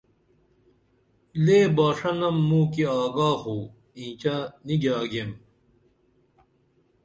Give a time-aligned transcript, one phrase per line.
[1.43, 3.57] لے باݜہ نم موکی آگا خو
[3.99, 4.35] اینچہ
[4.65, 5.31] نی گیاگئیم